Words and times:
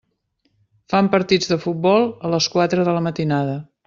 Fan 0.93 1.09
partits 1.15 1.51
de 1.51 1.59
futbol 1.67 2.07
a 2.29 2.35
les 2.37 2.47
quatre 2.55 2.87
de 2.89 2.97
la 2.97 3.05
matinada. 3.11 3.55